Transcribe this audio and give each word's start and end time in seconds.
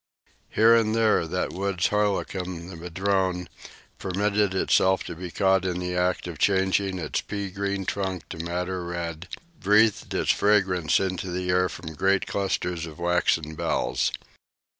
Here 0.49 0.73
and 0.73 0.95
there 0.95 1.27
that 1.27 1.53
woods 1.53 1.89
harlequin, 1.89 2.69
the 2.69 2.75
madrone, 2.75 3.47
permitting 3.99 4.53
itself 4.59 5.03
to 5.03 5.15
be 5.15 5.29
caught 5.29 5.63
in 5.63 5.77
the 5.77 5.95
act 5.95 6.25
of 6.25 6.39
changing 6.39 6.97
its 6.97 7.21
pea 7.21 7.51
green 7.51 7.85
trunk 7.85 8.27
to 8.29 8.39
madder 8.39 8.83
red, 8.83 9.27
breathed 9.59 10.11
its 10.15 10.31
fragrance 10.31 10.99
into 10.99 11.29
the 11.29 11.51
air 11.51 11.69
from 11.69 11.93
great 11.93 12.25
clusters 12.25 12.87
of 12.87 12.97
waxen 12.97 13.53
bells. 13.53 14.11